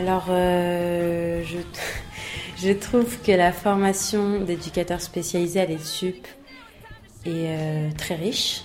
[0.00, 1.42] Alors, euh,
[2.56, 6.26] je, trouve que la formation d'éducateur spécialisé à l'EDSUP
[7.26, 8.62] est euh, très riche.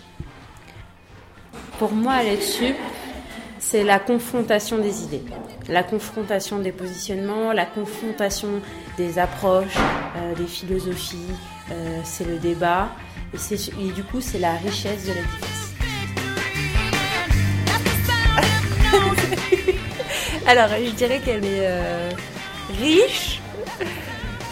[1.77, 2.77] Pour moi, à l'EDSUP,
[3.59, 5.23] c'est la confrontation des idées,
[5.67, 8.61] la confrontation des positionnements, la confrontation
[8.95, 9.75] des approches,
[10.15, 11.33] euh, des philosophies,
[12.05, 12.89] c'est le débat,
[13.33, 15.54] et, du coup, c'est la richesse de la.
[20.47, 22.11] Alors, je dirais qu'elle est euh,
[22.79, 23.39] riche,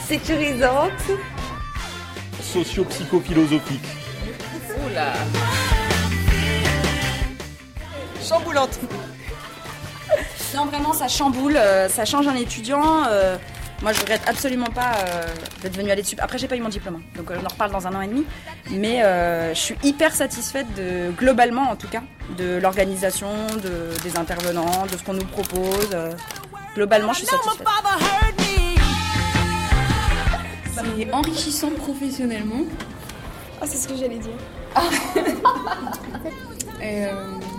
[0.08, 0.92] sécurisante.
[2.42, 3.86] Socio-psychophilosophique.
[4.86, 5.14] Oula
[8.28, 8.80] Chamboulante.
[10.56, 13.04] Non, vraiment, ça chamboule, euh, ça change un étudiant.
[13.08, 13.38] euh,
[13.82, 15.26] moi, je regrette absolument pas euh,
[15.62, 16.20] d'être venue à l'étude.
[16.22, 18.02] Après, j'ai pas eu mon diplôme, hein, donc euh, on en reparle dans un an
[18.02, 18.26] et demi.
[18.72, 22.02] Mais euh, je suis hyper satisfaite de, globalement, en tout cas,
[22.38, 23.28] de l'organisation,
[23.62, 25.90] de, des intervenants, de ce qu'on nous propose.
[25.94, 26.14] euh,
[26.76, 27.68] globalement, je suis satisfaite.
[30.74, 32.62] C'est enrichissant professionnellement.
[33.62, 34.32] Ah, c'est ce que j'allais dire.
[36.82, 37.12] Et, euh,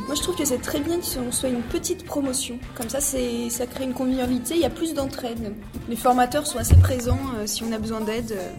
[0.07, 2.59] Moi, je trouve que c'est très bien qu'on soit une petite promotion.
[2.77, 5.55] Comme ça, c'est, ça crée une convivialité, il y a plus d'entraide.
[5.89, 7.19] Les formateurs sont assez présents.
[7.37, 8.51] euh, si on a besoin d'aide, euh,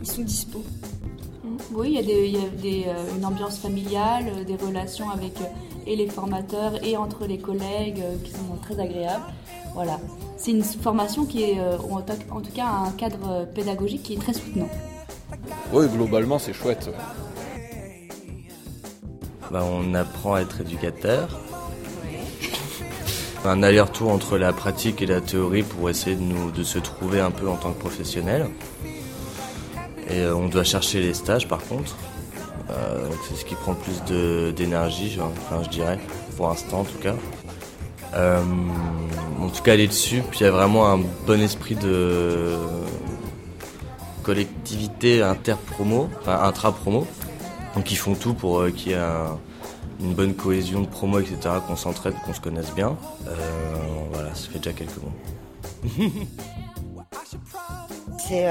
[0.00, 0.62] ils sont dispo.
[1.72, 5.10] oui, il y a, des, il y a des, euh, une ambiance familiale, des relations
[5.10, 5.44] avec euh,
[5.86, 9.24] et les formateurs et entre les collègues euh, qui sont très agréables.
[9.74, 9.98] Voilà.
[10.36, 12.00] C'est une formation qui est, euh, en,
[12.40, 14.68] tout- cas, un cadre pédagogique qui est très soutenant.
[15.72, 16.88] Oui, globalement, c'est chouette.
[19.52, 21.28] Bah, on apprend à être éducateur.
[23.44, 27.20] Un aller-retour entre la pratique et la théorie pour essayer de, nous, de se trouver
[27.20, 28.48] un peu en tant que professionnel.
[30.08, 31.96] Et euh, on doit chercher les stages par contre.
[32.70, 35.98] Euh, c'est ce qui prend le plus d'énergie, enfin je dirais,
[36.36, 37.14] pour l'instant en tout cas.
[38.14, 38.42] Euh,
[39.38, 42.56] en tout cas, aller dessus, puis il y a vraiment un bon esprit de
[44.22, 47.06] collectivité interpromo, enfin intra-promo.
[47.74, 49.38] Donc ils font tout pour euh, qu'il y ait un-
[50.00, 52.96] une bonne cohésion de promo, etc., qu'on s'entraide, qu'on se connaisse bien.
[53.28, 53.34] Euh,
[54.12, 55.12] voilà, ça fait déjà quelques mois.
[58.18, 58.46] C'est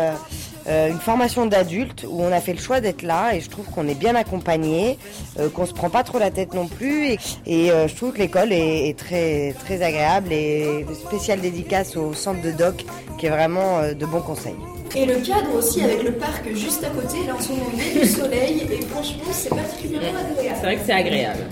[0.67, 3.66] euh, une formation d'adulte où on a fait le choix d'être là et je trouve
[3.66, 4.97] qu'on est bien accompagné,
[5.39, 8.13] euh, qu'on se prend pas trop la tête non plus et, et, euh, je trouve
[8.13, 12.85] que l'école est, est très très agréable et spéciale dédicace au centre de doc
[13.17, 14.55] qui est vraiment euh, de bons conseils.
[14.95, 18.05] Et le cadre aussi avec le parc juste à côté, là en ce moment du
[18.05, 20.57] soleil et franchement c'est particulièrement agréable.
[20.59, 21.43] C'est vrai que c'est agréable.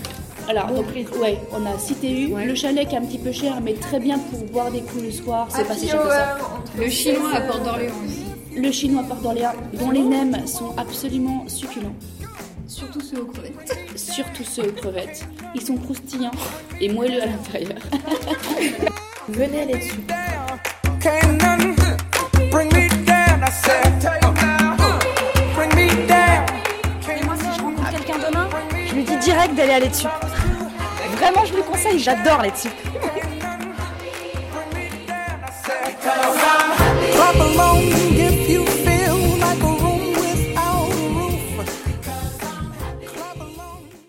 [0.48, 0.86] Alors, donc,
[1.20, 4.18] ouais, on a CTU, le chalet qui est un petit peu cher, mais très bien
[4.18, 6.38] pour boire des coups le soir, c'est pas si cher que ça.
[6.76, 7.92] Le chinois à Port d'Orléans
[8.56, 11.94] Le chinois Port d'Orléans, dont les nems sont absolument succulents.
[12.66, 13.78] Surtout ceux aux crevettes.
[13.96, 15.26] Surtout ceux aux crevettes.
[15.54, 16.30] Ils sont croustillants
[16.80, 17.78] et moelleux à l'intérieur.
[19.28, 19.60] Venez.
[27.20, 28.48] Et moi, si je rencontre quelqu'un demain,
[28.86, 30.06] je lui dis direct d'aller aller dessus.
[31.16, 32.70] Vraiment, je lui conseille, j'adore les dessus.